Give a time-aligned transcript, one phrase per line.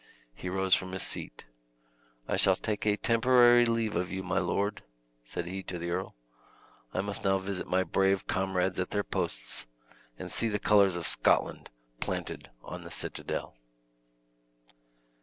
[0.33, 1.45] He rose from his seat.
[2.27, 4.81] "I shall take a temporary leave of you, my lord,"
[5.23, 6.15] said he to the earl;
[6.91, 9.67] "I must now visit my brave comrades at their posts,
[10.17, 11.69] and see the colors of Scotland
[11.99, 13.59] planted on the citadel."